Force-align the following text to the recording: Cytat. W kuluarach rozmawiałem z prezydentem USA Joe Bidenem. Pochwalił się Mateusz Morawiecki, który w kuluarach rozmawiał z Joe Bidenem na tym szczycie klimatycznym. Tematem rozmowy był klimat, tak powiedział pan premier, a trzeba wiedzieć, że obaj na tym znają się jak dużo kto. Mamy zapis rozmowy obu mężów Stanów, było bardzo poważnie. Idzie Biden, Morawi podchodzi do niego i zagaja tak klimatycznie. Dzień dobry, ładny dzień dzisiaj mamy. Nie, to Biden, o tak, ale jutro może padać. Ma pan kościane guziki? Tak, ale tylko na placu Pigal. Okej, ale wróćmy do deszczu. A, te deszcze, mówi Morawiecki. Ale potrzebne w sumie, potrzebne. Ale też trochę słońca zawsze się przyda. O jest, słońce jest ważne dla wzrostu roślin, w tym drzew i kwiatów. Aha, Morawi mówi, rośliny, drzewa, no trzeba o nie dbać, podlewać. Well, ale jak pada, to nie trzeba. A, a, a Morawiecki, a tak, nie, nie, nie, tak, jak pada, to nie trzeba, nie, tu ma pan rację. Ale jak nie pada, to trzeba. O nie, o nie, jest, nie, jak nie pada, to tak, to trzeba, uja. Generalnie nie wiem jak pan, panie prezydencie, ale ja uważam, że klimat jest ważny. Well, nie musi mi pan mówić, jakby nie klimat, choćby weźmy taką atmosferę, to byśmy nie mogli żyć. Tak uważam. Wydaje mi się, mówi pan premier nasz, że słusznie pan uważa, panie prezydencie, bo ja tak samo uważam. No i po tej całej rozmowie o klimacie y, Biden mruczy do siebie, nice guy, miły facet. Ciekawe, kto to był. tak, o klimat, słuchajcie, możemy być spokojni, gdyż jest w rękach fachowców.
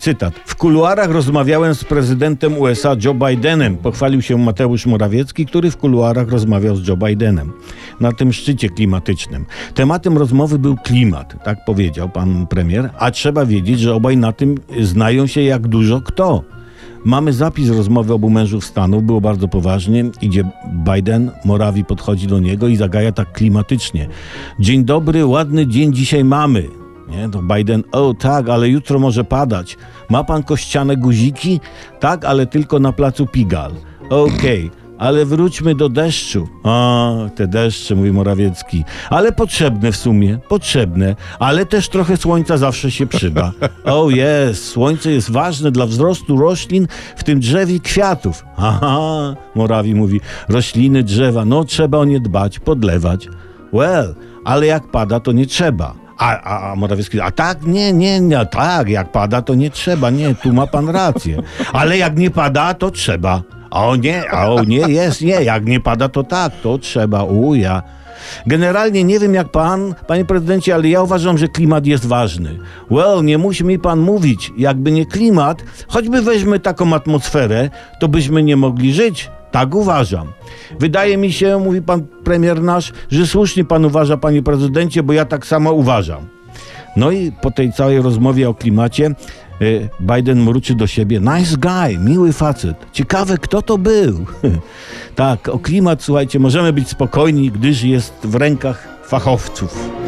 Cytat. 0.00 0.34
W 0.46 0.56
kuluarach 0.56 1.10
rozmawiałem 1.10 1.74
z 1.74 1.84
prezydentem 1.84 2.58
USA 2.58 2.96
Joe 3.04 3.14
Bidenem. 3.14 3.76
Pochwalił 3.76 4.22
się 4.22 4.38
Mateusz 4.38 4.86
Morawiecki, 4.86 5.46
który 5.46 5.70
w 5.70 5.76
kuluarach 5.76 6.28
rozmawiał 6.28 6.76
z 6.76 6.88
Joe 6.88 6.96
Bidenem 6.96 7.52
na 8.00 8.12
tym 8.12 8.32
szczycie 8.32 8.68
klimatycznym. 8.68 9.46
Tematem 9.74 10.18
rozmowy 10.18 10.58
był 10.58 10.76
klimat, 10.76 11.44
tak 11.44 11.64
powiedział 11.64 12.08
pan 12.08 12.46
premier, 12.46 12.90
a 12.98 13.10
trzeba 13.10 13.46
wiedzieć, 13.46 13.80
że 13.80 13.94
obaj 13.94 14.16
na 14.16 14.32
tym 14.32 14.54
znają 14.80 15.26
się 15.26 15.42
jak 15.42 15.68
dużo 15.68 16.00
kto. 16.00 16.44
Mamy 17.04 17.32
zapis 17.32 17.68
rozmowy 17.68 18.12
obu 18.12 18.30
mężów 18.30 18.64
Stanów, 18.64 19.02
było 19.02 19.20
bardzo 19.20 19.48
poważnie. 19.48 20.04
Idzie 20.20 20.44
Biden, 20.94 21.30
Morawi 21.44 21.84
podchodzi 21.84 22.26
do 22.26 22.38
niego 22.38 22.68
i 22.68 22.76
zagaja 22.76 23.12
tak 23.12 23.32
klimatycznie. 23.32 24.08
Dzień 24.58 24.84
dobry, 24.84 25.26
ładny 25.26 25.66
dzień 25.66 25.92
dzisiaj 25.92 26.24
mamy. 26.24 26.79
Nie, 27.10 27.28
to 27.28 27.42
Biden, 27.42 27.82
o 27.92 28.14
tak, 28.14 28.48
ale 28.48 28.68
jutro 28.68 28.98
może 28.98 29.24
padać. 29.24 29.76
Ma 30.10 30.24
pan 30.24 30.42
kościane 30.42 30.96
guziki? 30.96 31.60
Tak, 32.00 32.24
ale 32.24 32.46
tylko 32.46 32.78
na 32.78 32.92
placu 32.92 33.26
Pigal. 33.26 33.72
Okej, 34.10 34.70
ale 34.98 35.24
wróćmy 35.24 35.74
do 35.74 35.88
deszczu. 35.88 36.48
A, 36.64 37.12
te 37.34 37.48
deszcze, 37.48 37.94
mówi 37.94 38.12
Morawiecki. 38.12 38.84
Ale 39.10 39.32
potrzebne 39.32 39.92
w 39.92 39.96
sumie, 39.96 40.38
potrzebne. 40.48 41.16
Ale 41.38 41.66
też 41.66 41.88
trochę 41.88 42.16
słońca 42.16 42.56
zawsze 42.56 42.90
się 42.90 43.06
przyda. 43.06 43.52
O 43.84 44.10
jest, 44.10 44.64
słońce 44.68 45.10
jest 45.12 45.30
ważne 45.30 45.70
dla 45.70 45.86
wzrostu 45.86 46.36
roślin, 46.36 46.88
w 47.16 47.24
tym 47.24 47.40
drzew 47.40 47.70
i 47.70 47.80
kwiatów. 47.80 48.44
Aha, 48.56 49.34
Morawi 49.54 49.94
mówi, 49.94 50.20
rośliny, 50.48 51.02
drzewa, 51.02 51.44
no 51.44 51.64
trzeba 51.64 51.98
o 51.98 52.04
nie 52.04 52.20
dbać, 52.20 52.58
podlewać. 52.58 53.28
Well, 53.72 54.14
ale 54.44 54.66
jak 54.66 54.90
pada, 54.90 55.20
to 55.20 55.32
nie 55.32 55.46
trzeba. 55.46 55.94
A, 56.20 56.36
a, 56.36 56.72
a 56.72 56.76
Morawiecki, 56.76 57.20
a 57.20 57.30
tak, 57.30 57.64
nie, 57.64 57.92
nie, 57.92 58.20
nie, 58.20 58.46
tak, 58.46 58.88
jak 58.88 59.12
pada, 59.12 59.42
to 59.42 59.54
nie 59.54 59.70
trzeba, 59.70 60.10
nie, 60.10 60.34
tu 60.34 60.52
ma 60.52 60.66
pan 60.66 60.88
rację. 60.88 61.42
Ale 61.72 61.98
jak 61.98 62.18
nie 62.18 62.30
pada, 62.30 62.74
to 62.74 62.90
trzeba. 62.90 63.42
O 63.70 63.96
nie, 63.96 64.30
o 64.30 64.64
nie, 64.64 64.84
jest, 64.88 65.20
nie, 65.20 65.42
jak 65.42 65.66
nie 65.66 65.80
pada, 65.80 66.08
to 66.08 66.24
tak, 66.24 66.52
to 66.62 66.78
trzeba, 66.78 67.24
uja. 67.24 67.82
Generalnie 68.46 69.04
nie 69.04 69.18
wiem 69.18 69.34
jak 69.34 69.48
pan, 69.48 69.94
panie 70.06 70.24
prezydencie, 70.24 70.74
ale 70.74 70.88
ja 70.88 71.02
uważam, 71.02 71.38
że 71.38 71.48
klimat 71.48 71.86
jest 71.86 72.06
ważny. 72.06 72.58
Well, 72.90 73.24
nie 73.24 73.38
musi 73.38 73.64
mi 73.64 73.78
pan 73.78 74.00
mówić, 74.00 74.52
jakby 74.56 74.92
nie 74.92 75.06
klimat, 75.06 75.62
choćby 75.88 76.22
weźmy 76.22 76.60
taką 76.60 76.94
atmosferę, 76.94 77.70
to 78.00 78.08
byśmy 78.08 78.42
nie 78.42 78.56
mogli 78.56 78.92
żyć. 78.92 79.30
Tak 79.50 79.74
uważam. 79.74 80.32
Wydaje 80.80 81.16
mi 81.16 81.32
się, 81.32 81.58
mówi 81.58 81.82
pan 81.82 82.06
premier 82.24 82.62
nasz, 82.62 82.92
że 83.10 83.26
słusznie 83.26 83.64
pan 83.64 83.84
uważa, 83.84 84.16
panie 84.16 84.42
prezydencie, 84.42 85.02
bo 85.02 85.12
ja 85.12 85.24
tak 85.24 85.46
samo 85.46 85.72
uważam. 85.72 86.20
No 86.96 87.10
i 87.10 87.32
po 87.32 87.50
tej 87.50 87.72
całej 87.72 88.02
rozmowie 88.02 88.48
o 88.48 88.54
klimacie 88.54 89.14
y, 89.62 89.88
Biden 90.00 90.42
mruczy 90.42 90.74
do 90.74 90.86
siebie, 90.86 91.20
nice 91.20 91.56
guy, 91.56 91.98
miły 91.98 92.32
facet. 92.32 92.76
Ciekawe, 92.92 93.38
kto 93.38 93.62
to 93.62 93.78
był. 93.78 94.26
tak, 95.14 95.48
o 95.48 95.58
klimat, 95.58 96.02
słuchajcie, 96.02 96.38
możemy 96.38 96.72
być 96.72 96.88
spokojni, 96.88 97.50
gdyż 97.50 97.82
jest 97.82 98.14
w 98.24 98.34
rękach 98.34 98.88
fachowców. 99.04 99.99